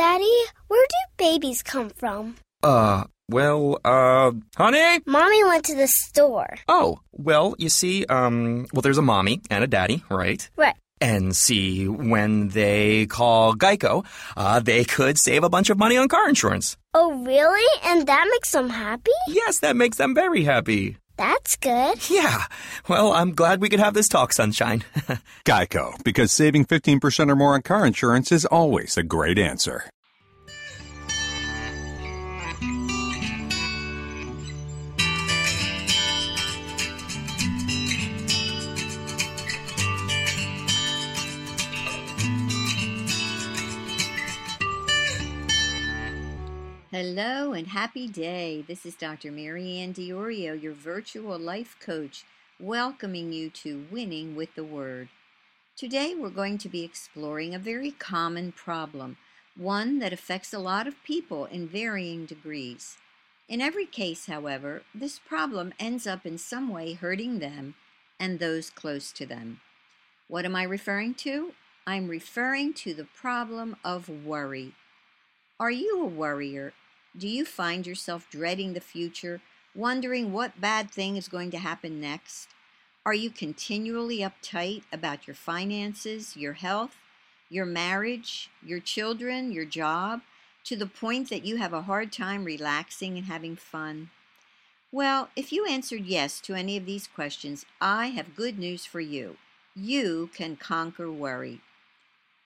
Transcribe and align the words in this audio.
Daddy, 0.00 0.44
where 0.68 0.86
do 0.88 0.96
babies 1.18 1.62
come 1.62 1.90
from? 1.90 2.36
Uh, 2.62 3.04
well, 3.28 3.78
uh, 3.84 4.32
honey? 4.56 5.00
Mommy 5.04 5.44
went 5.44 5.66
to 5.66 5.74
the 5.74 5.88
store. 5.88 6.56
Oh, 6.68 7.00
well, 7.12 7.54
you 7.58 7.68
see, 7.68 8.06
um, 8.06 8.66
well, 8.72 8.80
there's 8.80 8.96
a 8.96 9.02
mommy 9.02 9.42
and 9.50 9.62
a 9.62 9.66
daddy, 9.66 10.02
right? 10.10 10.48
Right. 10.56 10.74
And 11.02 11.36
see, 11.36 11.86
when 11.86 12.48
they 12.48 13.04
call 13.08 13.54
Geico, 13.54 14.06
uh, 14.38 14.60
they 14.60 14.84
could 14.84 15.18
save 15.18 15.44
a 15.44 15.50
bunch 15.50 15.68
of 15.68 15.76
money 15.76 15.98
on 15.98 16.08
car 16.08 16.30
insurance. 16.30 16.78
Oh, 16.94 17.22
really? 17.22 17.68
And 17.84 18.06
that 18.06 18.26
makes 18.30 18.52
them 18.52 18.70
happy? 18.70 19.12
Yes, 19.28 19.60
that 19.60 19.76
makes 19.76 19.98
them 19.98 20.14
very 20.14 20.44
happy. 20.44 20.96
That's 21.20 21.56
good. 21.56 21.98
Yeah. 22.10 22.44
Well, 22.88 23.12
I'm 23.12 23.34
glad 23.34 23.60
we 23.60 23.68
could 23.68 23.78
have 23.78 23.94
this 23.94 24.08
talk, 24.08 24.32
Sunshine. 24.32 24.84
Geico, 25.44 26.02
because 26.02 26.32
saving 26.32 26.64
15% 26.64 27.30
or 27.30 27.36
more 27.36 27.54
on 27.54 27.62
car 27.62 27.86
insurance 27.86 28.32
is 28.32 28.46
always 28.46 28.96
a 28.96 29.02
great 29.02 29.38
answer. 29.38 29.84
Hello 47.02 47.54
and 47.54 47.68
happy 47.68 48.06
day. 48.06 48.62
This 48.68 48.84
is 48.84 48.94
Dr. 48.94 49.32
Marianne 49.32 49.94
Diorio, 49.94 50.60
your 50.60 50.74
virtual 50.74 51.38
life 51.38 51.74
coach, 51.80 52.24
welcoming 52.58 53.32
you 53.32 53.48
to 53.48 53.86
Winning 53.90 54.36
with 54.36 54.54
the 54.54 54.64
Word. 54.64 55.08
Today 55.74 56.14
we're 56.14 56.28
going 56.28 56.58
to 56.58 56.68
be 56.68 56.84
exploring 56.84 57.54
a 57.54 57.58
very 57.58 57.90
common 57.90 58.52
problem, 58.52 59.16
one 59.56 59.98
that 60.00 60.12
affects 60.12 60.52
a 60.52 60.58
lot 60.58 60.86
of 60.86 61.02
people 61.02 61.46
in 61.46 61.66
varying 61.66 62.26
degrees. 62.26 62.98
In 63.48 63.62
every 63.62 63.86
case, 63.86 64.26
however, 64.26 64.82
this 64.94 65.18
problem 65.18 65.72
ends 65.80 66.06
up 66.06 66.26
in 66.26 66.36
some 66.36 66.68
way 66.68 66.92
hurting 66.92 67.38
them 67.38 67.76
and 68.18 68.38
those 68.38 68.68
close 68.68 69.10
to 69.12 69.24
them. 69.24 69.60
What 70.28 70.44
am 70.44 70.54
I 70.54 70.64
referring 70.64 71.14
to? 71.24 71.54
I'm 71.86 72.08
referring 72.08 72.74
to 72.74 72.92
the 72.92 73.06
problem 73.06 73.76
of 73.82 74.10
worry. 74.10 74.74
Are 75.58 75.70
you 75.70 76.02
a 76.02 76.06
worrier? 76.06 76.74
Do 77.16 77.26
you 77.26 77.44
find 77.44 77.86
yourself 77.86 78.28
dreading 78.30 78.72
the 78.72 78.80
future, 78.80 79.40
wondering 79.74 80.32
what 80.32 80.60
bad 80.60 80.90
thing 80.90 81.16
is 81.16 81.26
going 81.26 81.50
to 81.50 81.58
happen 81.58 82.00
next? 82.00 82.48
Are 83.04 83.14
you 83.14 83.30
continually 83.30 84.18
uptight 84.18 84.82
about 84.92 85.26
your 85.26 85.34
finances, 85.34 86.36
your 86.36 86.52
health, 86.52 86.96
your 87.48 87.66
marriage, 87.66 88.48
your 88.62 88.78
children, 88.78 89.50
your 89.50 89.64
job, 89.64 90.20
to 90.64 90.76
the 90.76 90.86
point 90.86 91.30
that 91.30 91.44
you 91.44 91.56
have 91.56 91.72
a 91.72 91.82
hard 91.82 92.12
time 92.12 92.44
relaxing 92.44 93.16
and 93.16 93.26
having 93.26 93.56
fun? 93.56 94.10
Well, 94.92 95.30
if 95.34 95.52
you 95.52 95.66
answered 95.66 96.04
yes 96.04 96.40
to 96.42 96.54
any 96.54 96.76
of 96.76 96.86
these 96.86 97.08
questions, 97.08 97.66
I 97.80 98.08
have 98.08 98.36
good 98.36 98.58
news 98.58 98.84
for 98.84 99.00
you. 99.00 99.36
You 99.74 100.30
can 100.34 100.56
conquer 100.56 101.10
worry. 101.10 101.60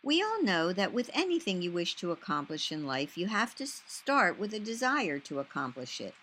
We 0.05 0.23
all 0.23 0.43
know 0.43 0.75
that 0.75 0.93
with 0.93 1.11
anything 1.15 1.63
you 1.63 1.73
wish 1.73 1.95
to 1.97 2.13
accomplish 2.13 2.71
in 2.71 2.87
life, 2.87 3.17
you 3.17 3.29
have 3.29 3.55
to 3.55 3.67
start 3.67 4.39
with 4.39 4.53
a 4.53 4.59
desire 4.59 5.19
to 5.21 5.41
accomplish 5.41 5.99
it. 5.99 6.15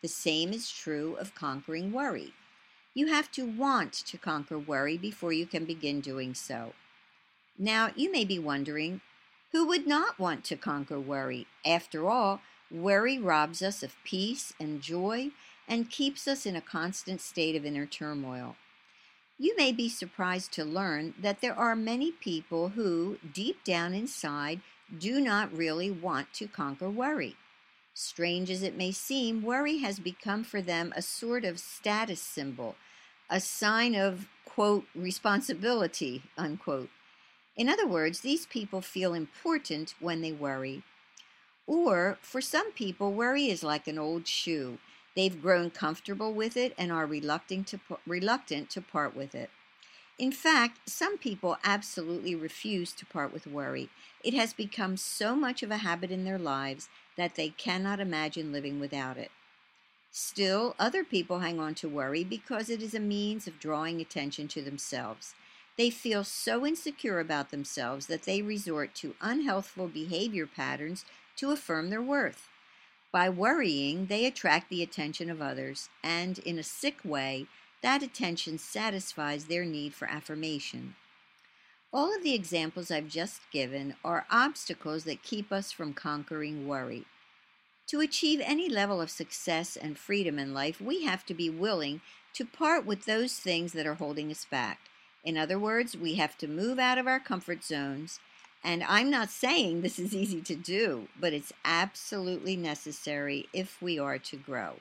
The 0.00 0.08
same 0.08 0.54
is 0.54 0.70
true 0.70 1.16
of 1.20 1.34
conquering 1.34 1.92
worry. 1.92 2.32
You 2.94 3.08
have 3.08 3.30
to 3.32 3.44
want 3.44 3.92
to 3.92 4.16
conquer 4.16 4.58
worry 4.58 4.96
before 4.96 5.34
you 5.34 5.44
can 5.44 5.66
begin 5.66 6.00
doing 6.00 6.32
so. 6.32 6.72
Now, 7.58 7.90
you 7.94 8.10
may 8.10 8.24
be 8.24 8.38
wondering, 8.38 9.02
who 9.52 9.66
would 9.66 9.86
not 9.86 10.18
want 10.18 10.42
to 10.44 10.56
conquer 10.56 10.98
worry? 10.98 11.46
After 11.64 12.08
all, 12.08 12.40
worry 12.70 13.18
robs 13.18 13.60
us 13.60 13.82
of 13.82 14.02
peace 14.02 14.54
and 14.58 14.80
joy 14.80 15.28
and 15.68 15.90
keeps 15.90 16.26
us 16.26 16.46
in 16.46 16.56
a 16.56 16.62
constant 16.62 17.20
state 17.20 17.54
of 17.54 17.66
inner 17.66 17.84
turmoil. 17.84 18.56
You 19.38 19.54
may 19.56 19.70
be 19.70 19.90
surprised 19.90 20.52
to 20.52 20.64
learn 20.64 21.12
that 21.20 21.42
there 21.42 21.54
are 21.58 21.76
many 21.76 22.10
people 22.10 22.70
who, 22.70 23.18
deep 23.34 23.62
down 23.64 23.92
inside, 23.92 24.60
do 24.98 25.20
not 25.20 25.54
really 25.54 25.90
want 25.90 26.32
to 26.34 26.46
conquer 26.46 26.88
worry. 26.88 27.36
Strange 27.92 28.50
as 28.50 28.62
it 28.62 28.76
may 28.76 28.92
seem, 28.92 29.42
worry 29.42 29.78
has 29.78 29.98
become 29.98 30.42
for 30.42 30.62
them 30.62 30.92
a 30.96 31.02
sort 31.02 31.44
of 31.44 31.58
status 31.58 32.20
symbol, 32.20 32.76
a 33.28 33.40
sign 33.40 33.94
of, 33.94 34.26
quote, 34.46 34.86
responsibility, 34.94 36.22
unquote. 36.38 36.88
In 37.56 37.68
other 37.68 37.86
words, 37.86 38.20
these 38.20 38.46
people 38.46 38.80
feel 38.80 39.12
important 39.12 39.94
when 40.00 40.22
they 40.22 40.32
worry. 40.32 40.82
Or, 41.66 42.16
for 42.22 42.40
some 42.40 42.72
people, 42.72 43.12
worry 43.12 43.48
is 43.48 43.62
like 43.62 43.86
an 43.86 43.98
old 43.98 44.26
shoe. 44.26 44.78
They've 45.16 45.40
grown 45.40 45.70
comfortable 45.70 46.32
with 46.32 46.56
it 46.56 46.74
and 46.78 46.92
are 46.92 47.06
reluctant 47.06 47.66
to, 47.68 47.80
reluctant 48.06 48.70
to 48.70 48.82
part 48.82 49.16
with 49.16 49.34
it. 49.34 49.50
In 50.18 50.30
fact, 50.30 50.88
some 50.88 51.18
people 51.18 51.58
absolutely 51.64 52.34
refuse 52.34 52.92
to 52.92 53.06
part 53.06 53.32
with 53.32 53.46
worry. 53.46 53.88
It 54.22 54.34
has 54.34 54.52
become 54.52 54.96
so 54.96 55.34
much 55.34 55.62
of 55.62 55.70
a 55.70 55.78
habit 55.78 56.10
in 56.10 56.24
their 56.24 56.38
lives 56.38 56.88
that 57.16 57.34
they 57.34 57.48
cannot 57.48 58.00
imagine 58.00 58.52
living 58.52 58.78
without 58.78 59.16
it. 59.16 59.30
Still, 60.10 60.74
other 60.78 61.04
people 61.04 61.40
hang 61.40 61.60
on 61.60 61.74
to 61.76 61.88
worry 61.88 62.24
because 62.24 62.70
it 62.70 62.82
is 62.82 62.94
a 62.94 63.00
means 63.00 63.46
of 63.46 63.60
drawing 63.60 64.00
attention 64.00 64.48
to 64.48 64.62
themselves. 64.62 65.34
They 65.76 65.90
feel 65.90 66.24
so 66.24 66.64
insecure 66.64 67.20
about 67.20 67.50
themselves 67.50 68.06
that 68.06 68.22
they 68.22 68.40
resort 68.40 68.94
to 68.96 69.16
unhealthful 69.20 69.88
behavior 69.88 70.46
patterns 70.46 71.04
to 71.36 71.50
affirm 71.50 71.90
their 71.90 72.00
worth. 72.00 72.48
By 73.16 73.30
worrying, 73.30 74.08
they 74.08 74.26
attract 74.26 74.68
the 74.68 74.82
attention 74.82 75.30
of 75.30 75.40
others, 75.40 75.88
and 76.04 76.38
in 76.40 76.58
a 76.58 76.62
sick 76.62 76.98
way, 77.02 77.46
that 77.80 78.02
attention 78.02 78.58
satisfies 78.58 79.46
their 79.46 79.64
need 79.64 79.94
for 79.94 80.06
affirmation. 80.06 80.96
All 81.94 82.14
of 82.14 82.22
the 82.22 82.34
examples 82.34 82.90
I've 82.90 83.08
just 83.08 83.50
given 83.50 83.94
are 84.04 84.26
obstacles 84.30 85.04
that 85.04 85.22
keep 85.22 85.50
us 85.50 85.72
from 85.72 85.94
conquering 85.94 86.68
worry. 86.68 87.06
To 87.86 88.00
achieve 88.00 88.42
any 88.44 88.68
level 88.68 89.00
of 89.00 89.08
success 89.08 89.78
and 89.78 89.96
freedom 89.96 90.38
in 90.38 90.52
life, 90.52 90.78
we 90.78 91.04
have 91.04 91.24
to 91.24 91.32
be 91.32 91.48
willing 91.48 92.02
to 92.34 92.44
part 92.44 92.84
with 92.84 93.06
those 93.06 93.38
things 93.38 93.72
that 93.72 93.86
are 93.86 93.94
holding 93.94 94.30
us 94.30 94.44
back. 94.44 94.90
In 95.24 95.38
other 95.38 95.58
words, 95.58 95.96
we 95.96 96.16
have 96.16 96.36
to 96.36 96.46
move 96.46 96.78
out 96.78 96.98
of 96.98 97.06
our 97.06 97.18
comfort 97.18 97.64
zones 97.64 98.20
and 98.66 98.82
I'm 98.82 99.10
not 99.10 99.30
saying 99.30 99.80
this 99.80 99.96
is 99.96 100.12
easy 100.12 100.40
to 100.40 100.56
do, 100.56 101.06
but 101.20 101.32
it's 101.32 101.52
absolutely 101.64 102.56
necessary 102.56 103.48
if 103.52 103.80
we 103.80 103.96
are 103.96 104.18
to 104.18 104.36
grow. 104.36 104.80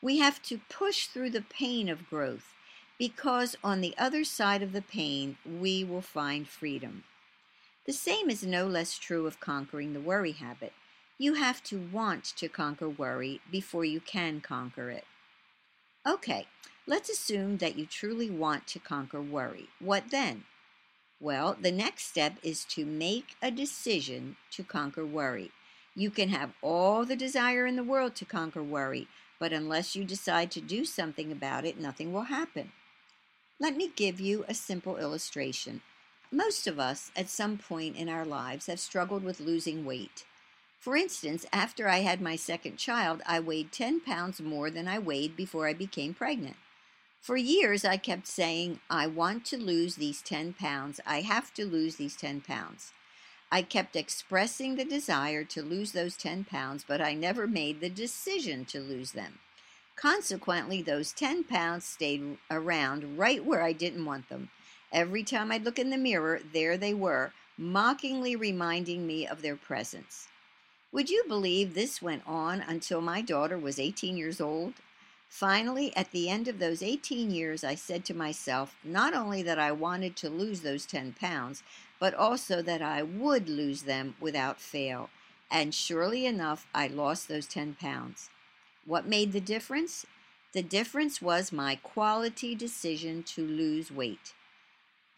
We 0.00 0.18
have 0.18 0.40
to 0.44 0.60
push 0.70 1.08
through 1.08 1.30
the 1.30 1.42
pain 1.42 1.88
of 1.88 2.08
growth 2.08 2.54
because 3.00 3.56
on 3.64 3.80
the 3.80 3.96
other 3.98 4.22
side 4.22 4.62
of 4.62 4.72
the 4.72 4.80
pain, 4.80 5.38
we 5.44 5.82
will 5.82 6.02
find 6.02 6.46
freedom. 6.46 7.02
The 7.84 7.92
same 7.92 8.30
is 8.30 8.44
no 8.44 8.68
less 8.68 8.96
true 8.96 9.26
of 9.26 9.40
conquering 9.40 9.92
the 9.92 10.00
worry 10.00 10.32
habit. 10.32 10.72
You 11.18 11.34
have 11.34 11.64
to 11.64 11.88
want 11.92 12.22
to 12.36 12.48
conquer 12.48 12.88
worry 12.88 13.40
before 13.50 13.84
you 13.84 13.98
can 13.98 14.40
conquer 14.40 14.88
it. 14.88 15.04
Okay, 16.06 16.46
let's 16.86 17.10
assume 17.10 17.56
that 17.56 17.76
you 17.76 17.86
truly 17.86 18.30
want 18.30 18.68
to 18.68 18.78
conquer 18.78 19.20
worry. 19.20 19.68
What 19.80 20.12
then? 20.12 20.44
Well, 21.20 21.54
the 21.60 21.70
next 21.70 22.06
step 22.06 22.36
is 22.42 22.64
to 22.66 22.86
make 22.86 23.36
a 23.42 23.50
decision 23.50 24.36
to 24.52 24.64
conquer 24.64 25.04
worry. 25.04 25.50
You 25.94 26.10
can 26.10 26.30
have 26.30 26.54
all 26.62 27.04
the 27.04 27.16
desire 27.16 27.66
in 27.66 27.76
the 27.76 27.84
world 27.84 28.14
to 28.16 28.24
conquer 28.24 28.62
worry, 28.62 29.06
but 29.38 29.52
unless 29.52 29.94
you 29.94 30.04
decide 30.04 30.50
to 30.52 30.62
do 30.62 30.86
something 30.86 31.30
about 31.30 31.66
it, 31.66 31.78
nothing 31.78 32.12
will 32.12 32.22
happen. 32.22 32.72
Let 33.58 33.76
me 33.76 33.90
give 33.94 34.18
you 34.18 34.46
a 34.48 34.54
simple 34.54 34.96
illustration. 34.96 35.82
Most 36.32 36.66
of 36.66 36.80
us, 36.80 37.10
at 37.14 37.28
some 37.28 37.58
point 37.58 37.96
in 37.96 38.08
our 38.08 38.24
lives, 38.24 38.66
have 38.66 38.80
struggled 38.80 39.22
with 39.22 39.40
losing 39.40 39.84
weight. 39.84 40.24
For 40.78 40.96
instance, 40.96 41.44
after 41.52 41.86
I 41.86 41.98
had 41.98 42.22
my 42.22 42.36
second 42.36 42.78
child, 42.78 43.20
I 43.26 43.40
weighed 43.40 43.72
10 43.72 44.00
pounds 44.00 44.40
more 44.40 44.70
than 44.70 44.88
I 44.88 44.98
weighed 44.98 45.36
before 45.36 45.68
I 45.68 45.74
became 45.74 46.14
pregnant. 46.14 46.56
For 47.20 47.36
years, 47.36 47.84
I 47.84 47.98
kept 47.98 48.26
saying, 48.26 48.80
I 48.88 49.06
want 49.06 49.44
to 49.46 49.58
lose 49.58 49.96
these 49.96 50.22
10 50.22 50.54
pounds. 50.54 51.00
I 51.06 51.20
have 51.20 51.52
to 51.54 51.66
lose 51.66 51.96
these 51.96 52.16
10 52.16 52.40
pounds. 52.40 52.92
I 53.52 53.60
kept 53.60 53.94
expressing 53.94 54.76
the 54.76 54.86
desire 54.86 55.44
to 55.44 55.62
lose 55.62 55.92
those 55.92 56.16
10 56.16 56.44
pounds, 56.44 56.82
but 56.86 57.02
I 57.02 57.12
never 57.12 57.46
made 57.46 57.80
the 57.80 57.90
decision 57.90 58.64
to 58.66 58.80
lose 58.80 59.12
them. 59.12 59.38
Consequently, 59.96 60.80
those 60.80 61.12
10 61.12 61.44
pounds 61.44 61.84
stayed 61.84 62.38
around 62.50 63.18
right 63.18 63.44
where 63.44 63.62
I 63.62 63.72
didn't 63.72 64.06
want 64.06 64.30
them. 64.30 64.48
Every 64.90 65.22
time 65.22 65.52
I'd 65.52 65.64
look 65.64 65.78
in 65.78 65.90
the 65.90 65.98
mirror, 65.98 66.40
there 66.54 66.78
they 66.78 66.94
were, 66.94 67.32
mockingly 67.58 68.34
reminding 68.34 69.06
me 69.06 69.26
of 69.26 69.42
their 69.42 69.56
presence. 69.56 70.28
Would 70.90 71.10
you 71.10 71.24
believe 71.28 71.74
this 71.74 72.00
went 72.00 72.22
on 72.26 72.62
until 72.62 73.02
my 73.02 73.20
daughter 73.20 73.58
was 73.58 73.78
18 73.78 74.16
years 74.16 74.40
old? 74.40 74.72
Finally, 75.30 75.96
at 75.96 76.10
the 76.10 76.28
end 76.28 76.48
of 76.48 76.58
those 76.58 76.82
18 76.82 77.30
years, 77.30 77.62
I 77.62 77.76
said 77.76 78.04
to 78.06 78.14
myself 78.14 78.74
not 78.82 79.14
only 79.14 79.42
that 79.44 79.60
I 79.60 79.70
wanted 79.70 80.16
to 80.16 80.28
lose 80.28 80.60
those 80.60 80.84
10 80.84 81.14
pounds, 81.18 81.62
but 82.00 82.12
also 82.14 82.60
that 82.62 82.82
I 82.82 83.04
would 83.04 83.48
lose 83.48 83.82
them 83.82 84.16
without 84.20 84.60
fail. 84.60 85.08
and 85.52 85.74
surely 85.74 86.26
enough, 86.26 86.66
I 86.72 86.86
lost 86.86 87.26
those 87.26 87.46
10 87.46 87.74
pounds. 87.74 88.30
What 88.84 89.06
made 89.06 89.32
the 89.32 89.40
difference? 89.40 90.06
The 90.52 90.62
difference 90.62 91.20
was 91.20 91.50
my 91.52 91.74
quality 91.76 92.54
decision 92.54 93.24
to 93.34 93.44
lose 93.44 93.90
weight. 93.90 94.32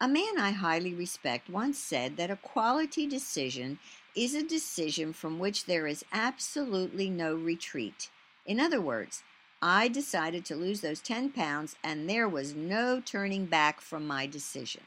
A 0.01 0.07
man 0.07 0.39
I 0.39 0.51
highly 0.51 0.93
respect 0.93 1.49
once 1.49 1.77
said 1.77 2.17
that 2.17 2.31
a 2.31 2.35
quality 2.35 3.05
decision 3.05 3.77
is 4.15 4.33
a 4.33 4.43
decision 4.43 5.13
from 5.13 5.37
which 5.37 5.65
there 5.65 5.85
is 5.85 6.05
absolutely 6.11 7.09
no 7.09 7.35
retreat. 7.35 8.09
In 8.45 8.59
other 8.59 8.81
words, 8.81 9.23
I 9.65 9.87
decided 9.87 10.43
to 10.45 10.57
lose 10.57 10.81
those 10.81 10.99
10 10.99 11.29
pounds 11.29 11.77
and 11.81 12.09
there 12.09 12.27
was 12.27 12.53
no 12.53 12.99
turning 12.99 13.45
back 13.45 13.79
from 13.79 14.05
my 14.05 14.27
decision. 14.27 14.81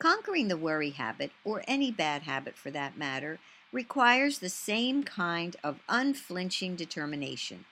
Conquering 0.00 0.48
the 0.48 0.56
worry 0.56 0.90
habit, 0.90 1.30
or 1.44 1.62
any 1.68 1.92
bad 1.92 2.22
habit 2.22 2.56
for 2.56 2.72
that 2.72 2.98
matter, 2.98 3.38
requires 3.70 4.40
the 4.40 4.48
same 4.48 5.04
kind 5.04 5.54
of 5.62 5.78
unflinching 5.88 6.74
determination. 6.74 7.64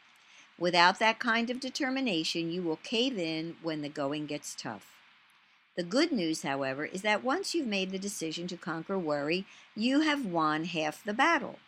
Without 0.56 1.00
that 1.00 1.18
kind 1.18 1.50
of 1.50 1.58
determination, 1.58 2.52
you 2.52 2.62
will 2.62 2.76
cave 2.76 3.18
in 3.18 3.56
when 3.60 3.82
the 3.82 3.88
going 3.88 4.26
gets 4.26 4.54
tough. 4.54 4.92
The 5.76 5.82
good 5.82 6.12
news, 6.12 6.42
however, 6.42 6.84
is 6.84 7.02
that 7.02 7.24
once 7.24 7.52
you've 7.52 7.66
made 7.66 7.90
the 7.90 7.98
decision 7.98 8.46
to 8.46 8.56
conquer 8.56 8.96
worry, 8.96 9.44
you 9.74 10.02
have 10.02 10.24
won 10.24 10.66
half 10.66 11.02
the 11.02 11.14
battle. 11.14 11.58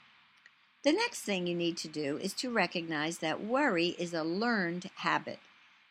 The 0.85 0.93
next 0.93 1.21
thing 1.21 1.47
you 1.47 1.55
need 1.55 1.77
to 1.79 1.89
do 1.89 2.19
is 2.19 2.33
to 2.35 2.51
recognize 2.51 3.19
that 3.19 3.45
worry 3.45 3.95
is 3.99 4.13
a 4.13 4.25
learned 4.25 4.91
habit. 4.97 5.39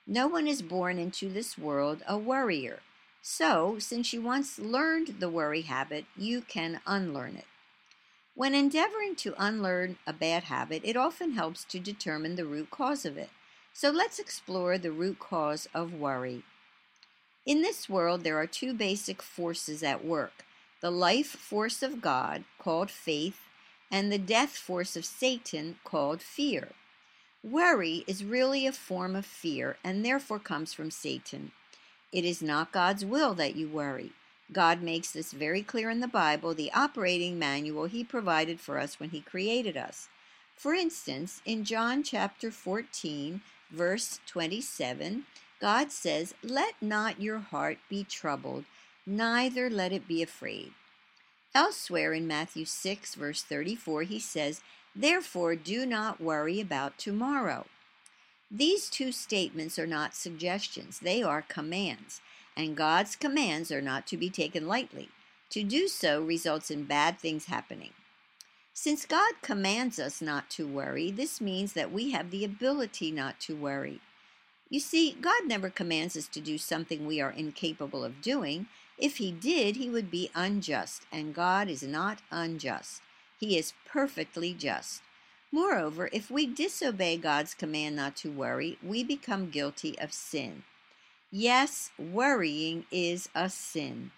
No 0.05 0.27
one 0.27 0.47
is 0.47 0.61
born 0.61 0.97
into 0.97 1.29
this 1.29 1.57
world 1.57 2.03
a 2.07 2.17
worrier. 2.17 2.79
So, 3.21 3.77
since 3.79 4.11
you 4.11 4.21
once 4.21 4.59
learned 4.59 5.19
the 5.19 5.29
worry 5.29 5.61
habit, 5.61 6.05
you 6.17 6.41
can 6.41 6.81
unlearn 6.85 7.37
it. 7.37 7.45
When 8.35 8.53
endeavoring 8.53 9.15
to 9.17 9.35
unlearn 9.37 9.97
a 10.07 10.13
bad 10.13 10.45
habit, 10.45 10.81
it 10.83 10.97
often 10.97 11.33
helps 11.33 11.63
to 11.65 11.79
determine 11.79 12.35
the 12.35 12.45
root 12.45 12.71
cause 12.71 13.05
of 13.05 13.17
it. 13.17 13.29
So 13.73 13.91
let's 13.91 14.19
explore 14.19 14.77
the 14.77 14.91
root 14.91 15.19
cause 15.19 15.69
of 15.73 15.93
worry. 15.93 16.43
In 17.45 17.61
this 17.61 17.87
world, 17.87 18.23
there 18.23 18.37
are 18.37 18.47
two 18.47 18.73
basic 18.73 19.21
forces 19.21 19.83
at 19.83 20.03
work 20.03 20.43
the 20.81 20.91
life 20.91 21.27
force 21.27 21.83
of 21.83 22.01
God, 22.01 22.43
called 22.57 22.89
faith, 22.89 23.41
and 23.91 24.11
the 24.11 24.17
death 24.17 24.57
force 24.57 24.95
of 24.95 25.05
Satan, 25.05 25.77
called 25.83 26.21
fear. 26.21 26.69
Worry 27.43 28.03
is 28.07 28.23
really 28.23 28.65
a 28.65 28.71
form 28.71 29.15
of 29.15 29.25
fear 29.25 29.77
and 29.83 30.05
therefore 30.05 30.39
comes 30.39 30.73
from 30.73 30.91
Satan. 30.91 31.51
It 32.11 32.23
is 32.23 32.41
not 32.41 32.71
God's 32.71 33.03
will 33.03 33.33
that 33.35 33.55
you 33.55 33.67
worry. 33.67 34.11
God 34.51 34.81
makes 34.81 35.11
this 35.11 35.31
very 35.31 35.63
clear 35.63 35.89
in 35.89 36.01
the 36.01 36.07
Bible, 36.07 36.53
the 36.53 36.71
operating 36.73 37.39
manual 37.39 37.85
He 37.85 38.03
provided 38.03 38.59
for 38.59 38.77
us 38.77 38.99
when 38.99 39.09
He 39.09 39.21
created 39.21 39.77
us. 39.77 40.09
For 40.55 40.73
instance, 40.73 41.41
in 41.45 41.63
John 41.63 42.03
chapter 42.03 42.51
14, 42.51 43.41
verse 43.71 44.19
27, 44.27 45.23
God 45.59 45.91
says, 45.91 46.35
Let 46.43 46.75
not 46.81 47.21
your 47.21 47.39
heart 47.39 47.77
be 47.89 48.03
troubled, 48.03 48.65
neither 49.05 49.69
let 49.69 49.91
it 49.91 50.07
be 50.07 50.21
afraid. 50.21 50.73
Elsewhere 51.53 52.13
in 52.13 52.27
Matthew 52.27 52.65
6, 52.65 53.15
verse 53.15 53.43
34, 53.43 54.03
he 54.03 54.19
says, 54.19 54.61
Therefore 54.95 55.55
do 55.55 55.85
not 55.85 56.21
worry 56.21 56.61
about 56.61 56.97
tomorrow. 56.97 57.65
These 58.49 58.89
two 58.89 59.11
statements 59.11 59.79
are 59.79 59.87
not 59.87 60.15
suggestions, 60.15 60.99
they 60.99 61.23
are 61.23 61.41
commands, 61.41 62.21
and 62.55 62.75
God's 62.75 63.15
commands 63.15 63.71
are 63.71 63.81
not 63.81 64.05
to 64.07 64.17
be 64.17 64.29
taken 64.29 64.67
lightly. 64.67 65.09
To 65.51 65.63
do 65.63 65.87
so 65.89 66.21
results 66.21 66.71
in 66.71 66.85
bad 66.85 67.19
things 67.19 67.45
happening. 67.45 67.91
Since 68.73 69.05
God 69.05 69.33
commands 69.41 69.99
us 69.99 70.21
not 70.21 70.49
to 70.51 70.65
worry, 70.65 71.11
this 71.11 71.41
means 71.41 71.73
that 71.73 71.91
we 71.91 72.11
have 72.11 72.31
the 72.31 72.45
ability 72.45 73.11
not 73.11 73.39
to 73.41 73.55
worry. 73.55 73.99
You 74.69 74.79
see, 74.79 75.17
God 75.19 75.45
never 75.45 75.69
commands 75.69 76.15
us 76.15 76.27
to 76.29 76.39
do 76.39 76.57
something 76.57 77.05
we 77.05 77.19
are 77.19 77.31
incapable 77.31 78.05
of 78.05 78.21
doing. 78.21 78.67
If 79.01 79.17
He 79.17 79.31
did, 79.31 79.75
He 79.75 79.89
would 79.89 80.11
be 80.11 80.29
unjust, 80.35 81.07
and 81.11 81.33
God 81.33 81.67
is 81.67 81.81
not 81.81 82.19
unjust. 82.29 83.01
He 83.39 83.57
is 83.57 83.73
perfectly 83.85 84.53
just. 84.53 85.01
Moreover, 85.51 86.07
if 86.13 86.29
we 86.29 86.45
disobey 86.45 87.17
God's 87.17 87.55
command 87.55 87.95
not 87.95 88.15
to 88.17 88.31
worry, 88.31 88.77
we 88.81 89.03
become 89.03 89.49
guilty 89.49 89.97
of 89.99 90.13
sin. 90.13 90.63
Yes, 91.31 91.89
worrying 91.97 92.85
is 92.91 93.27
a 93.33 93.49
sin. 93.49 94.11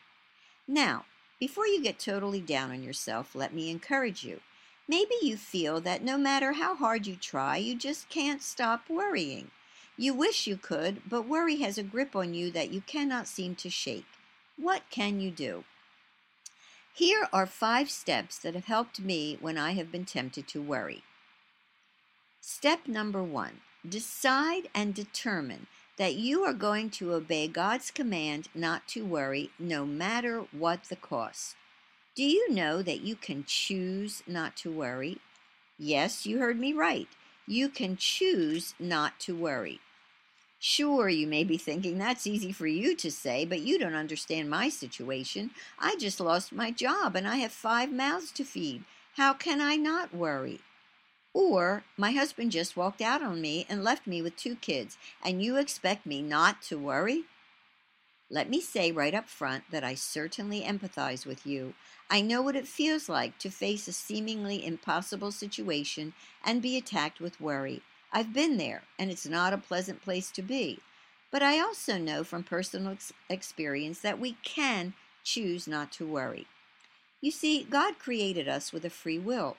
Now, 0.68 1.06
before 1.40 1.66
you 1.66 1.82
get 1.82 1.98
totally 1.98 2.42
down 2.42 2.70
on 2.72 2.84
yourself, 2.84 3.34
let 3.34 3.54
me 3.54 3.72
encourage 3.72 4.24
you. 4.24 4.42
Maybe 4.88 5.16
you 5.22 5.38
feel 5.38 5.80
that 5.82 6.04
no 6.04 6.18
matter 6.18 6.54
how 6.54 6.76
hard 6.76 7.08
you 7.08 7.16
try, 7.16 7.56
you 7.56 7.76
just 7.76 8.10
can't 8.10 8.42
stop 8.42 8.90
worrying. 8.90 9.52
You 9.96 10.14
wish 10.14 10.46
you 10.46 10.58
could, 10.58 11.02
but 11.08 11.28
worry 11.28 11.58
has 11.58 11.78
a 11.78 11.84
grip 11.84 12.16
on 12.16 12.34
you 12.34 12.52
that 12.52 12.72
you 12.72 12.82
cannot 12.82 13.28
seem 13.28 13.56
to 13.56 13.70
shake. 13.70 14.06
What 14.58 14.84
can 14.90 15.20
you 15.20 15.32
do? 15.32 15.64
Here 16.94 17.28
are 17.34 17.48
five 17.48 17.90
steps 17.90 18.38
that 18.40 18.54
have 18.54 18.66
helped 18.66 19.00
me 19.00 19.38
when 19.42 19.58
I 19.58 19.72
have 19.72 19.92
been 19.92 20.06
tempted 20.06 20.48
to 20.50 20.62
worry. 20.62 21.04
Step 22.40 22.88
number 22.88 23.24
one 23.24 23.62
decide 23.88 24.70
and 24.74 24.94
determine 24.94 25.68
that 25.98 26.16
you 26.16 26.44
are 26.44 26.54
going 26.54 26.90
to 26.90 27.14
obey 27.14 27.48
God's 27.48 27.92
command 27.92 28.48
not 28.54 28.88
to 28.90 29.06
worry 29.06 29.50
no 29.60 29.86
matter 29.86 30.46
what 30.52 30.86
the 30.86 30.96
cost. 30.96 31.56
Do 32.16 32.24
you 32.24 32.52
know 32.52 32.82
that 32.82 33.02
you 33.02 33.16
can 33.16 33.44
choose 33.46 34.24
not 34.28 34.56
to 34.58 34.72
worry? 34.72 35.18
Yes, 35.78 36.26
you 36.26 36.40
heard 36.40 36.60
me 36.60 36.74
right. 36.74 37.08
You 37.48 37.70
can 37.70 37.98
choose 37.98 38.76
not 38.80 39.20
to 39.22 39.36
worry. 39.36 39.80
Sure, 40.66 41.10
you 41.10 41.28
may 41.28 41.44
be 41.44 41.58
thinking 41.58 41.98
that's 41.98 42.26
easy 42.26 42.54
for 42.54 42.68
you 42.68 42.96
to 42.96 43.12
say, 43.12 43.44
but 43.44 43.60
you 43.60 43.78
don't 43.78 43.96
understand 43.96 44.50
my 44.50 44.70
situation. 44.70 45.52
I 45.78 45.98
just 45.98 46.22
lost 46.22 46.54
my 46.54 46.72
job 46.72 47.18
and 47.18 47.28
I 47.28 47.36
have 47.40 47.52
five 47.52 47.92
mouths 47.92 48.32
to 48.32 48.46
feed. 48.46 48.86
How 49.18 49.34
can 49.34 49.60
I 49.60 49.76
not 49.76 50.16
worry? 50.16 50.62
Or 51.34 51.84
my 51.98 52.14
husband 52.14 52.54
just 52.54 52.78
walked 52.78 53.02
out 53.02 53.22
on 53.22 53.42
me 53.42 53.66
and 53.68 53.84
left 53.84 54.08
me 54.08 54.22
with 54.22 54.38
two 54.38 54.56
kids, 54.56 54.98
and 55.22 55.44
you 55.44 55.58
expect 55.58 56.06
me 56.06 56.22
not 56.22 56.62
to 56.70 56.80
worry? 56.80 57.26
Let 58.30 58.50
me 58.50 58.62
say 58.62 58.90
right 58.90 59.14
up 59.14 59.28
front 59.28 59.66
that 59.70 59.84
I 59.84 59.96
certainly 59.96 60.62
empathize 60.62 61.26
with 61.26 61.46
you. 61.46 61.74
I 62.10 62.22
know 62.22 62.42
what 62.42 62.56
it 62.56 62.70
feels 62.70 63.10
like 63.10 63.38
to 63.40 63.50
face 63.50 63.90
a 63.90 63.92
seemingly 63.92 64.66
impossible 64.66 65.34
situation 65.34 66.14
and 66.42 66.62
be 66.62 66.78
attacked 66.78 67.20
with 67.20 67.42
worry. 67.42 67.82
I've 68.16 68.32
been 68.32 68.58
there, 68.58 68.84
and 69.00 69.10
it's 69.10 69.26
not 69.26 69.54
a 69.54 69.58
pleasant 69.58 70.04
place 70.04 70.30
to 70.32 70.44
be. 70.44 70.80
But 71.32 71.42
I 71.42 71.60
also 71.60 71.98
know 71.98 72.24
from 72.24 72.44
personal 72.44 72.92
ex- 72.92 73.12
experience 73.28 74.00
that 74.02 74.20
we 74.20 74.38
can 74.44 74.94
choose 75.24 75.68
not 75.68 75.92
to 75.94 76.06
worry. 76.06 76.46
You 77.22 77.32
see, 77.32 77.64
God 77.64 77.98
created 77.98 78.48
us 78.48 78.72
with 78.72 78.86
a 78.86 78.92
free 78.92 79.18
will. 79.18 79.58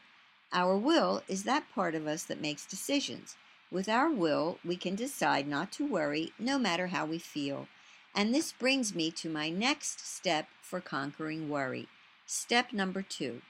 Our 0.53 0.77
will 0.77 1.23
is 1.27 1.43
that 1.43 1.73
part 1.75 1.97
of 1.97 2.07
us 2.07 2.23
that 2.25 2.41
makes 2.41 2.65
decisions. 2.65 3.35
With 3.73 3.89
our 3.89 4.09
will, 4.09 4.59
we 4.65 4.77
can 4.77 4.95
decide 4.95 5.49
not 5.49 5.73
to 5.73 5.87
worry 5.87 6.33
no 6.39 6.57
matter 6.57 6.87
how 6.87 7.07
we 7.07 7.19
feel. 7.19 7.67
And 8.15 8.33
this 8.33 8.53
brings 8.53 8.95
me 8.95 9.11
to 9.11 9.29
my 9.29 9.51
next 9.51 10.07
step 10.07 10.47
for 10.63 10.81
conquering 10.81 11.49
worry. 11.49 11.89
Step 12.25 12.73
number 12.73 13.03
two 13.03 13.43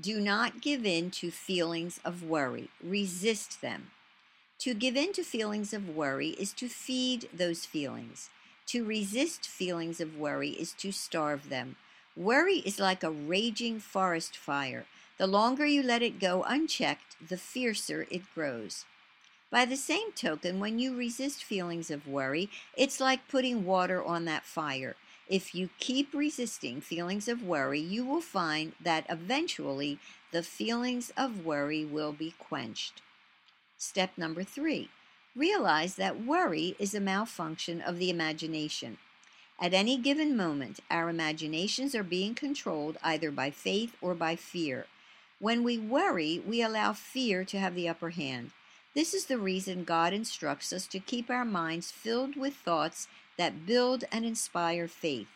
do 0.00 0.20
not 0.20 0.60
give 0.60 0.84
in 0.84 1.08
to 1.08 1.30
feelings 1.30 2.00
of 2.04 2.22
worry, 2.24 2.68
resist 2.82 3.60
them. 3.60 3.90
To 4.60 4.72
give 4.72 4.96
in 4.96 5.12
to 5.12 5.22
feelings 5.22 5.74
of 5.74 5.88
worry 5.88 6.30
is 6.30 6.52
to 6.54 6.68
feed 6.68 7.28
those 7.32 7.66
feelings. 7.66 8.30
To 8.66 8.84
resist 8.84 9.46
feelings 9.46 10.00
of 10.00 10.16
worry 10.16 10.50
is 10.50 10.72
to 10.74 10.90
starve 10.90 11.48
them. 11.50 11.76
Worry 12.16 12.58
is 12.58 12.78
like 12.78 13.02
a 13.02 13.10
raging 13.10 13.78
forest 13.80 14.36
fire. 14.36 14.86
The 15.18 15.26
longer 15.26 15.66
you 15.66 15.82
let 15.82 16.02
it 16.02 16.18
go 16.18 16.44
unchecked, 16.44 17.16
the 17.28 17.36
fiercer 17.36 18.06
it 18.10 18.22
grows. 18.34 18.84
By 19.50 19.64
the 19.64 19.76
same 19.76 20.12
token, 20.12 20.60
when 20.60 20.78
you 20.78 20.96
resist 20.96 21.44
feelings 21.44 21.90
of 21.90 22.08
worry, 22.08 22.48
it's 22.76 23.00
like 23.00 23.28
putting 23.28 23.64
water 23.64 24.02
on 24.02 24.24
that 24.24 24.44
fire. 24.44 24.96
If 25.28 25.54
you 25.54 25.70
keep 25.78 26.12
resisting 26.12 26.80
feelings 26.80 27.28
of 27.28 27.42
worry, 27.42 27.80
you 27.80 28.04
will 28.04 28.20
find 28.20 28.72
that 28.80 29.06
eventually 29.08 29.98
the 30.32 30.42
feelings 30.42 31.12
of 31.16 31.44
worry 31.44 31.84
will 31.84 32.12
be 32.12 32.34
quenched. 32.38 33.02
Step 33.86 34.16
number 34.16 34.42
three 34.42 34.88
realize 35.36 35.96
that 35.96 36.24
worry 36.24 36.74
is 36.78 36.94
a 36.94 37.00
malfunction 37.00 37.82
of 37.82 37.98
the 37.98 38.08
imagination. 38.08 38.96
At 39.60 39.74
any 39.74 39.98
given 39.98 40.34
moment, 40.34 40.80
our 40.90 41.10
imaginations 41.10 41.94
are 41.94 42.02
being 42.02 42.34
controlled 42.34 42.96
either 43.02 43.30
by 43.30 43.50
faith 43.50 43.94
or 44.00 44.14
by 44.14 44.36
fear. 44.36 44.86
When 45.38 45.62
we 45.62 45.76
worry, 45.76 46.42
we 46.44 46.62
allow 46.62 46.94
fear 46.94 47.44
to 47.44 47.58
have 47.58 47.74
the 47.74 47.86
upper 47.86 48.10
hand. 48.10 48.52
This 48.94 49.12
is 49.12 49.26
the 49.26 49.38
reason 49.38 49.84
God 49.84 50.14
instructs 50.14 50.72
us 50.72 50.86
to 50.86 50.98
keep 50.98 51.28
our 51.28 51.44
minds 51.44 51.90
filled 51.90 52.36
with 52.36 52.54
thoughts 52.54 53.06
that 53.36 53.66
build 53.66 54.04
and 54.10 54.24
inspire 54.24 54.88
faith. 54.88 55.28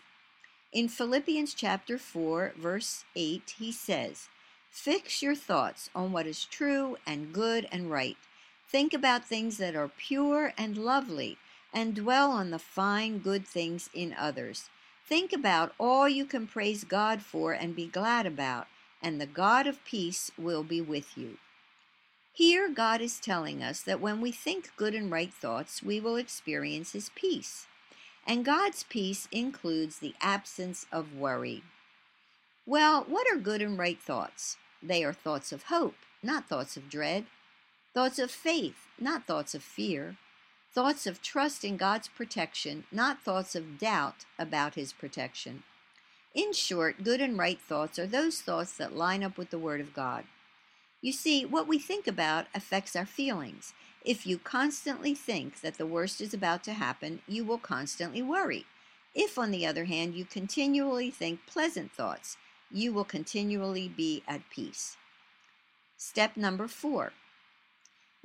In 0.73 0.89
Philippians 0.89 1.53
chapter 1.53 1.99
4, 1.99 2.55
verse 2.57 3.05
8, 3.15 3.57
he 3.59 3.71
says, 3.71 4.29
Fix 4.71 5.23
your 5.23 5.35
thoughts 5.35 5.91
on 5.95 6.13
what 6.13 6.27
is 6.27 6.47
true 6.47 6.97
and 7.07 7.33
good 7.33 7.69
and 7.71 7.91
right. 7.91 8.17
Think 8.69 8.93
about 8.93 9.25
things 9.25 9.57
that 9.57 9.75
are 9.75 9.89
pure 9.89 10.53
and 10.59 10.77
lovely, 10.77 11.39
and 11.73 11.95
dwell 11.95 12.31
on 12.31 12.51
the 12.51 12.59
fine, 12.59 13.19
good 13.19 13.47
things 13.47 13.89
in 13.95 14.15
others. 14.19 14.69
Think 15.07 15.33
about 15.33 15.73
all 15.79 16.07
you 16.07 16.27
can 16.27 16.47
praise 16.47 16.85
God 16.85 17.23
for 17.23 17.53
and 17.53 17.75
be 17.75 17.87
glad 17.87 18.27
about, 18.27 18.67
and 19.03 19.19
the 19.19 19.27
God 19.27 19.67
of 19.67 19.83
peace 19.85 20.31
will 20.37 20.63
be 20.63 20.83
with 20.83 21.17
you. 21.17 21.39
Here, 22.35 22.69
God 22.69 23.01
is 23.01 23.19
telling 23.19 23.63
us 23.63 23.81
that 23.81 24.01
when 24.03 24.21
we 24.21 24.33
think 24.33 24.71
good 24.77 24.95
and 24.95 25.11
right 25.11 25.33
thoughts, 25.33 25.83
we 25.83 25.99
will 25.99 26.17
experience 26.17 26.93
His 26.93 27.11
peace. 27.15 27.67
And 28.27 28.45
God's 28.45 28.83
peace 28.83 29.29
includes 29.33 29.99
the 29.99 30.15
absence 30.21 30.87
of 30.93 31.17
worry. 31.17 31.63
Well, 32.67 33.07
what 33.09 33.27
are 33.33 33.39
good 33.39 33.63
and 33.63 33.79
right 33.79 33.99
thoughts? 33.99 34.59
They 34.83 35.03
are 35.03 35.15
thoughts 35.15 35.53
of 35.53 35.65
hope, 35.65 35.97
not 36.23 36.49
thoughts 36.49 36.77
of 36.77 36.91
dread, 36.91 37.25
thoughts 37.99 38.21
of 38.21 38.31
faith, 38.31 38.87
not 39.01 39.27
thoughts 39.27 39.57
of 39.57 39.63
fear, 39.65 40.15
thoughts 40.73 41.05
of 41.05 41.21
trust 41.21 41.65
in 41.65 41.77
God's 41.77 42.07
protection, 42.07 42.85
not 42.93 43.25
thoughts 43.25 43.57
of 43.57 43.77
doubt 43.77 44.25
about 44.39 44.77
His 44.77 44.93
protection. 44.93 45.65
In 46.33 46.53
short, 46.53 47.03
good 47.03 47.21
and 47.21 47.37
right 47.37 47.59
thoughts 47.61 47.99
are 47.99 48.07
those 48.07 48.41
thoughts 48.41 48.73
that 48.75 48.95
line 48.95 49.25
up 49.25 49.37
with 49.37 49.51
the 49.51 49.59
Word 49.59 49.81
of 49.81 49.95
God. 49.95 50.27
You 51.03 51.11
see, 51.11 51.45
what 51.45 51.67
we 51.67 51.81
think 51.81 52.07
about 52.07 52.47
affects 52.55 52.95
our 52.95 53.05
feelings. 53.05 53.75
If 54.05 54.29
you 54.29 54.39
constantly 54.39 55.13
think 55.13 55.61
that 55.63 55.77
the 55.77 55.85
worst 55.85 56.21
is 56.21 56.33
about 56.33 56.63
to 56.65 56.75
happen, 56.75 57.23
you 57.27 57.45
will 57.45 57.59
constantly 57.59 58.23
worry. 58.23 58.65
If, 59.13 59.37
on 59.37 59.51
the 59.51 59.67
other 59.67 59.87
hand, 59.87 60.15
you 60.15 60.25
continually 60.25 61.11
think 61.11 61.41
pleasant 61.47 61.91
thoughts, 61.91 62.37
you 62.71 62.93
will 62.93 63.03
continually 63.03 63.89
be 63.89 64.23
at 64.29 64.49
peace. 64.51 64.97
Step 65.97 66.37
number 66.37 66.69
four 66.69 67.13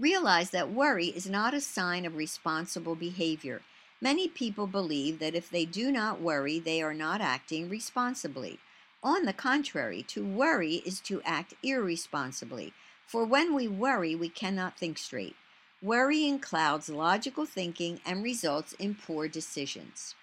realize 0.04 0.50
that 0.50 0.70
worry 0.70 1.08
is 1.08 1.30
not 1.30 1.54
a 1.54 1.62
sign 1.62 2.06
of 2.06 2.18
responsible 2.18 2.94
behavior. 2.94 3.62
Many 4.02 4.28
people 4.28 4.68
believe 4.68 5.20
that 5.20 5.34
if 5.34 5.50
they 5.50 5.64
do 5.64 5.94
not 5.94 6.20
worry, 6.20 6.60
they 6.60 6.82
are 6.82 6.94
not 6.94 7.22
acting 7.22 7.70
responsibly. 7.70 8.60
On 9.02 9.24
the 9.24 9.32
contrary, 9.32 10.04
to 10.10 10.26
worry 10.26 10.84
is 10.86 11.00
to 11.02 11.22
act 11.24 11.54
irresponsibly, 11.64 12.74
for 13.08 13.24
when 13.24 13.56
we 13.56 13.70
worry, 13.70 14.14
we 14.14 14.28
cannot 14.28 14.78
think 14.78 14.98
straight. 14.98 15.38
Worrying 15.82 16.38
clouds 16.38 16.90
logical 16.90 17.46
thinking 17.46 18.02
and 18.06 18.22
results 18.22 18.74
in 18.74 18.96
poor 18.96 19.30
decisions. 19.30 20.16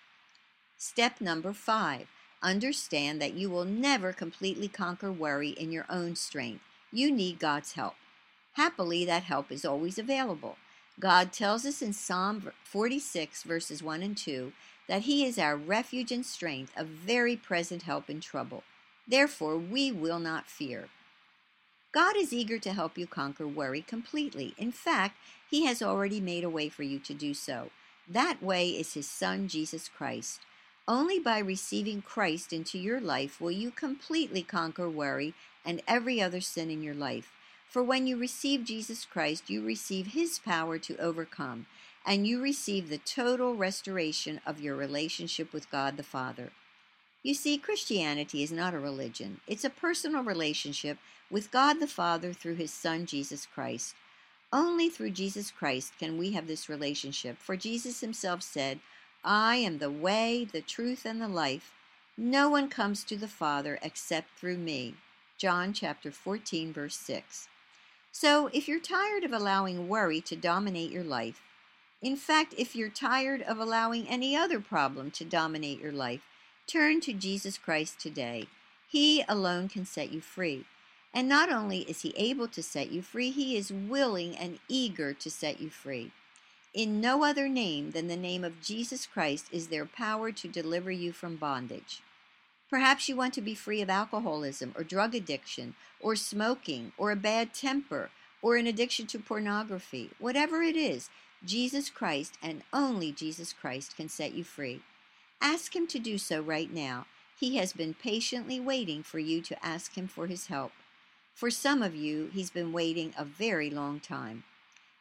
Step 0.76 1.22
number 1.22 1.54
five 1.54 2.06
understand 2.42 3.20
that 3.20 3.34
you 3.34 3.48
will 3.48 3.66
never 3.66 4.12
completely 4.12 4.68
conquer 4.68 5.10
worry 5.10 5.50
in 5.50 5.72
your 5.72 5.86
own 5.88 6.16
strength. 6.16 6.64
You 6.92 7.10
need 7.10 7.38
God's 7.38 7.72
help. 7.72 7.94
Happily, 8.60 9.06
that 9.06 9.22
help 9.22 9.50
is 9.50 9.64
always 9.64 9.98
available. 9.98 10.58
God 11.00 11.32
tells 11.32 11.64
us 11.64 11.80
in 11.80 11.94
Psalm 11.94 12.52
46, 12.64 13.42
verses 13.44 13.82
1 13.82 14.02
and 14.02 14.14
2, 14.14 14.52
that 14.86 15.04
He 15.04 15.24
is 15.24 15.38
our 15.38 15.56
refuge 15.56 16.12
and 16.12 16.26
strength, 16.26 16.70
a 16.76 16.84
very 16.84 17.36
present 17.36 17.84
help 17.84 18.10
in 18.10 18.20
trouble. 18.20 18.62
Therefore, 19.08 19.56
we 19.56 19.90
will 19.90 20.18
not 20.18 20.46
fear. 20.46 20.90
God 21.90 22.18
is 22.18 22.34
eager 22.34 22.58
to 22.58 22.74
help 22.74 22.98
you 22.98 23.06
conquer 23.06 23.48
worry 23.48 23.80
completely. 23.80 24.52
In 24.58 24.72
fact, 24.72 25.16
He 25.50 25.64
has 25.64 25.80
already 25.80 26.20
made 26.20 26.44
a 26.44 26.50
way 26.50 26.68
for 26.68 26.82
you 26.82 26.98
to 26.98 27.14
do 27.14 27.32
so. 27.32 27.70
That 28.06 28.42
way 28.42 28.68
is 28.68 28.92
His 28.92 29.08
Son, 29.08 29.48
Jesus 29.48 29.88
Christ. 29.88 30.40
Only 30.86 31.18
by 31.18 31.38
receiving 31.38 32.02
Christ 32.02 32.52
into 32.52 32.78
your 32.78 33.00
life 33.00 33.40
will 33.40 33.52
you 33.52 33.70
completely 33.70 34.42
conquer 34.42 34.90
worry 34.90 35.32
and 35.64 35.80
every 35.88 36.20
other 36.20 36.42
sin 36.42 36.70
in 36.70 36.82
your 36.82 36.94
life. 36.94 37.32
For 37.70 37.84
when 37.84 38.08
you 38.08 38.16
receive 38.16 38.64
Jesus 38.64 39.04
Christ, 39.04 39.48
you 39.48 39.64
receive 39.64 40.08
His 40.08 40.40
power 40.40 40.76
to 40.78 40.96
overcome, 40.96 41.66
and 42.04 42.26
you 42.26 42.42
receive 42.42 42.88
the 42.88 42.98
total 42.98 43.54
restoration 43.54 44.40
of 44.44 44.60
your 44.60 44.74
relationship 44.74 45.52
with 45.52 45.70
God 45.70 45.96
the 45.96 46.02
Father. 46.02 46.50
You 47.22 47.32
see, 47.32 47.58
Christianity 47.58 48.42
is 48.42 48.50
not 48.50 48.74
a 48.74 48.80
religion, 48.80 49.40
it's 49.46 49.62
a 49.62 49.70
personal 49.70 50.24
relationship 50.24 50.98
with 51.30 51.52
God 51.52 51.78
the 51.78 51.86
Father 51.86 52.32
through 52.32 52.56
His 52.56 52.72
Son, 52.72 53.06
Jesus 53.06 53.46
Christ. 53.46 53.94
Only 54.52 54.88
through 54.88 55.10
Jesus 55.10 55.52
Christ 55.52 55.92
can 55.96 56.18
we 56.18 56.32
have 56.32 56.48
this 56.48 56.68
relationship, 56.68 57.38
for 57.38 57.54
Jesus 57.54 58.00
Himself 58.00 58.42
said, 58.42 58.80
I 59.22 59.56
am 59.56 59.78
the 59.78 59.92
way, 59.92 60.44
the 60.44 60.60
truth, 60.60 61.06
and 61.06 61.20
the 61.22 61.28
life. 61.28 61.72
No 62.16 62.48
one 62.50 62.68
comes 62.68 63.04
to 63.04 63.16
the 63.16 63.28
Father 63.28 63.78
except 63.80 64.36
through 64.36 64.58
me. 64.58 64.94
John 65.38 65.72
chapter 65.72 66.10
14, 66.10 66.72
verse 66.72 66.96
6. 66.96 67.46
So, 68.12 68.48
if 68.52 68.68
you're 68.68 68.80
tired 68.80 69.24
of 69.24 69.32
allowing 69.32 69.88
worry 69.88 70.20
to 70.22 70.36
dominate 70.36 70.90
your 70.90 71.04
life, 71.04 71.42
in 72.02 72.16
fact, 72.16 72.54
if 72.56 72.74
you're 72.74 72.88
tired 72.88 73.42
of 73.42 73.58
allowing 73.58 74.08
any 74.08 74.34
other 74.34 74.60
problem 74.60 75.10
to 75.12 75.24
dominate 75.24 75.80
your 75.80 75.92
life, 75.92 76.22
Turn 76.70 77.00
to 77.00 77.12
Jesus 77.12 77.58
Christ 77.58 77.98
today. 77.98 78.46
He 78.88 79.24
alone 79.28 79.68
can 79.68 79.84
set 79.84 80.12
you 80.12 80.20
free. 80.20 80.66
And 81.12 81.28
not 81.28 81.50
only 81.50 81.80
is 81.80 82.02
He 82.02 82.14
able 82.16 82.46
to 82.46 82.62
set 82.62 82.92
you 82.92 83.02
free, 83.02 83.32
He 83.32 83.56
is 83.56 83.72
willing 83.72 84.36
and 84.36 84.60
eager 84.68 85.12
to 85.12 85.30
set 85.32 85.60
you 85.60 85.68
free. 85.68 86.12
In 86.72 87.00
no 87.00 87.24
other 87.24 87.48
name 87.48 87.90
than 87.90 88.06
the 88.06 88.16
name 88.16 88.44
of 88.44 88.62
Jesus 88.62 89.04
Christ 89.04 89.46
is 89.50 89.66
there 89.66 89.84
power 89.84 90.30
to 90.30 90.46
deliver 90.46 90.92
you 90.92 91.10
from 91.10 91.34
bondage. 91.34 92.02
Perhaps 92.70 93.08
you 93.08 93.16
want 93.16 93.34
to 93.34 93.40
be 93.40 93.54
free 93.56 93.82
of 93.82 93.90
alcoholism 93.90 94.72
or 94.76 94.84
drug 94.84 95.14
addiction 95.14 95.74
or 96.00 96.14
smoking 96.14 96.92
or 96.96 97.10
a 97.10 97.16
bad 97.16 97.52
temper 97.52 98.10
or 98.40 98.56
an 98.56 98.68
addiction 98.68 99.08
to 99.08 99.18
pornography. 99.18 100.10
Whatever 100.20 100.62
it 100.62 100.76
is, 100.76 101.10
Jesus 101.44 101.90
Christ 101.90 102.38
and 102.40 102.62
only 102.72 103.10
Jesus 103.10 103.52
Christ 103.52 103.96
can 103.96 104.08
set 104.08 104.34
you 104.34 104.44
free. 104.44 104.82
Ask 105.40 105.74
Him 105.74 105.88
to 105.88 105.98
do 105.98 106.16
so 106.16 106.40
right 106.40 106.72
now. 106.72 107.06
He 107.38 107.56
has 107.56 107.72
been 107.72 107.94
patiently 107.94 108.60
waiting 108.60 109.02
for 109.02 109.18
you 109.18 109.40
to 109.42 109.66
ask 109.66 109.96
Him 109.96 110.06
for 110.06 110.28
His 110.28 110.46
help. 110.46 110.72
For 111.34 111.50
some 111.50 111.82
of 111.82 111.94
you, 111.96 112.30
He's 112.32 112.50
been 112.50 112.72
waiting 112.72 113.14
a 113.18 113.24
very 113.24 113.70
long 113.70 113.98
time. 113.98 114.44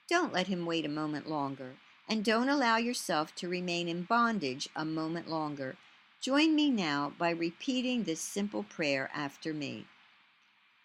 Don't 0.09 0.33
let 0.33 0.47
Him 0.47 0.65
wait 0.65 0.85
a 0.85 0.89
moment 0.89 1.29
longer, 1.29 1.73
and 2.07 2.23
don't 2.23 2.49
allow 2.49 2.77
yourself 2.77 3.35
to 3.35 3.49
remain 3.49 3.87
in 3.87 4.03
bondage 4.03 4.69
a 4.75 4.85
moment 4.85 5.29
longer. 5.29 5.75
Join 6.21 6.53
me 6.53 6.69
now 6.69 7.13
by 7.17 7.29
repeating 7.29 8.03
this 8.03 8.19
simple 8.19 8.63
prayer 8.63 9.09
after 9.15 9.53
me. 9.53 9.85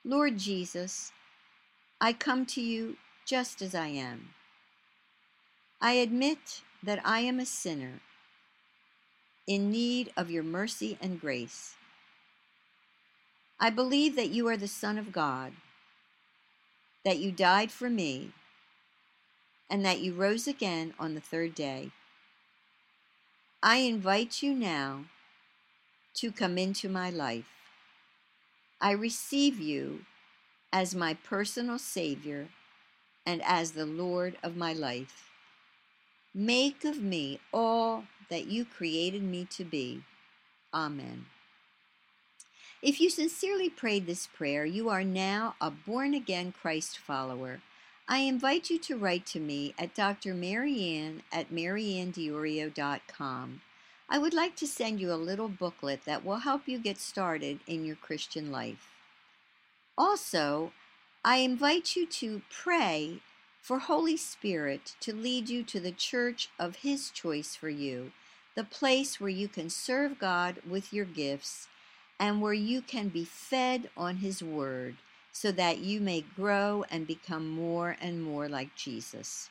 Lord 0.05 0.38
Jesus, 0.38 1.11
I 2.00 2.12
come 2.12 2.47
to 2.47 2.61
you 2.61 2.99
just 3.26 3.61
as 3.61 3.75
I 3.75 3.88
am. 3.88 4.29
I 5.81 5.95
admit 5.95 6.62
that 6.85 7.00
I 7.05 7.21
am 7.21 7.41
a 7.41 7.47
sinner 7.47 8.00
in 9.49 9.73
need 9.73 10.12
of 10.17 10.31
your 10.31 10.45
mercy 10.45 10.97
and 11.03 11.21
grace. 11.21 11.75
I 13.59 13.71
believe 13.71 14.14
that 14.14 14.31
you 14.31 14.47
are 14.47 14.57
the 14.57 14.69
Son 14.69 14.99
of 14.99 15.11
God, 15.11 15.53
that 17.05 17.19
you 17.19 17.33
died 17.33 17.73
for 17.73 17.91
me, 17.91 18.31
and 19.69 19.85
that 19.85 19.99
you 19.99 20.12
rose 20.12 20.47
again 20.47 20.95
on 20.99 21.14
the 21.14 21.21
third 21.21 21.57
day. 21.57 21.91
I 23.62 23.79
invite 23.79 24.41
you 24.41 24.55
now 24.55 25.07
to 26.14 26.33
come 26.33 26.59
into 26.59 26.88
my 26.88 27.11
life. 27.11 27.47
I 28.80 28.92
receive 28.92 29.61
you 29.61 30.04
as 30.73 30.94
my 30.94 31.14
personal 31.14 31.78
Savior 31.78 32.49
and 33.25 33.40
as 33.44 33.73
the 33.73 33.87
Lord 33.87 34.37
of 34.42 34.56
my 34.56 34.73
life. 34.73 35.30
Make 36.35 36.85
of 36.85 37.00
me 37.00 37.40
all 37.52 38.04
that 38.28 38.47
you 38.47 38.64
created 38.64 39.23
me 39.23 39.47
to 39.50 39.64
be. 39.64 40.02
Amen. 40.73 41.26
If 42.83 43.00
you 43.00 43.09
sincerely 43.09 43.71
prayed 43.71 44.06
this 44.06 44.26
prayer, 44.26 44.66
you 44.66 44.90
are 44.90 45.04
now 45.04 45.54
a 45.61 45.71
born 45.71 46.12
again 46.12 46.52
Christ 46.52 46.99
follower. 46.99 47.61
I 48.06 48.18
invite 48.18 48.68
you 48.68 48.78
to 48.80 48.99
write 48.99 49.25
to 49.26 49.40
me 49.40 49.75
at 49.78 49.94
Dr. 49.94 50.35
Marianne 50.35 51.23
at 51.33 51.50
mariannediorio.com. 51.50 53.61
I 54.08 54.18
would 54.18 54.34
like 54.34 54.54
to 54.56 54.66
send 54.66 55.00
you 55.00 55.12
a 55.12 55.14
little 55.14 55.49
booklet 55.49 56.04
that 56.04 56.25
will 56.25 56.38
help 56.38 56.68
you 56.68 56.78
get 56.78 56.99
started 56.99 57.61
in 57.66 57.84
your 57.84 57.96
Christian 57.96 58.52
life. 58.52 58.92
Also, 59.96 60.73
I 61.25 61.38
invite 61.38 61.96
you 61.96 62.06
to 62.06 62.42
pray 62.50 63.20
for 63.62 63.78
Holy 63.78 64.16
Spirit 64.16 64.94
to 65.00 65.14
lead 65.14 65.49
you 65.49 65.62
to 65.62 65.80
the 65.80 65.92
church 65.92 66.50
of 66.58 66.76
His 66.76 67.11
choice 67.11 67.56
for 67.56 67.70
you, 67.70 68.12
the 68.54 68.64
place 68.64 69.20
where 69.20 69.30
you 69.30 69.49
can 69.49 69.70
serve 69.70 70.18
God 70.18 70.58
with 70.68 70.92
your 70.92 71.06
gifts 71.06 71.68
and 72.20 72.42
where 72.42 72.52
you 72.52 72.82
can 72.82 73.08
be 73.08 73.25
fed 73.25 73.88
on 73.96 74.16
His 74.16 74.42
Word 74.42 74.96
so 75.32 75.50
that 75.52 75.78
you 75.78 76.00
may 76.00 76.20
grow 76.20 76.84
and 76.90 77.06
become 77.06 77.49
more 77.49 77.96
and 78.00 78.23
more 78.23 78.49
like 78.49 78.75
Jesus. 78.76 79.49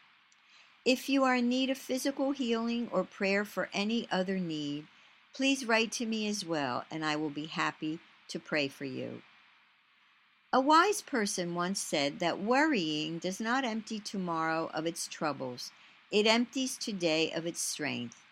If 0.85 1.09
you 1.09 1.25
are 1.25 1.35
in 1.35 1.49
need 1.49 1.71
of 1.71 1.79
physical 1.79 2.31
healing 2.31 2.89
or 2.93 3.03
prayer 3.03 3.45
for 3.45 3.69
any 3.73 4.07
other 4.13 4.39
need, 4.39 4.87
please 5.35 5.67
write 5.67 5.91
to 5.91 6.07
me 6.07 6.29
as 6.29 6.45
well, 6.45 6.85
and 6.93 7.05
I 7.05 7.17
will 7.17 7.29
be 7.29 7.47
happy 7.47 7.99
to 8.29 8.39
pray 8.39 8.69
for 8.69 8.85
you. 8.85 9.23
A 10.53 10.61
wise 10.61 11.03
person 11.03 11.57
once 11.57 11.81
said 11.81 12.21
that 12.21 12.39
worrying 12.39 13.19
does 13.19 13.41
not 13.41 13.65
empty 13.65 13.99
tomorrow 13.99 14.71
of 14.73 14.87
its 14.87 15.09
troubles, 15.09 15.73
it 16.13 16.29
empties 16.29 16.77
today 16.77 17.33
of 17.33 17.47
its 17.47 17.61
strength. 17.61 18.23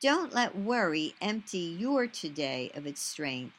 Don't 0.00 0.32
let 0.32 0.56
worry 0.56 1.14
empty 1.20 1.58
your 1.58 2.06
today 2.06 2.70
of 2.74 2.86
its 2.86 3.02
strength. 3.02 3.54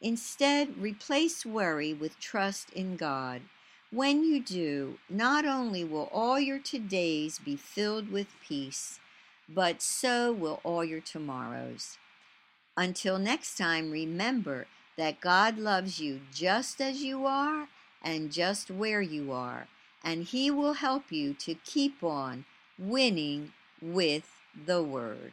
Instead, 0.00 0.76
replace 0.76 1.46
worry 1.46 1.94
with 1.94 2.18
trust 2.18 2.70
in 2.70 2.96
God. 2.96 3.42
When 3.92 4.24
you 4.24 4.42
do, 4.42 4.98
not 5.08 5.44
only 5.44 5.84
will 5.84 6.10
all 6.12 6.40
your 6.40 6.58
todays 6.58 7.42
be 7.42 7.54
filled 7.54 8.10
with 8.10 8.26
peace, 8.46 8.98
but 9.48 9.80
so 9.80 10.32
will 10.32 10.60
all 10.64 10.84
your 10.84 11.00
tomorrows. 11.00 11.96
Until 12.76 13.20
next 13.20 13.56
time, 13.56 13.92
remember 13.92 14.66
that 14.96 15.20
God 15.20 15.58
loves 15.58 16.00
you 16.00 16.22
just 16.34 16.80
as 16.80 17.04
you 17.04 17.24
are 17.24 17.68
and 18.02 18.32
just 18.32 18.68
where 18.68 19.00
you 19.00 19.30
are, 19.30 19.68
and 20.02 20.24
He 20.24 20.50
will 20.50 20.74
help 20.74 21.12
you 21.12 21.34
to 21.34 21.54
keep 21.54 22.02
on 22.02 22.46
winning 22.76 23.52
with 23.80 24.40
the 24.66 24.82
Word. 24.82 25.32